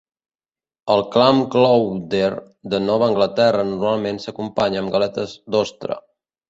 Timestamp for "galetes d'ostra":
4.99-6.03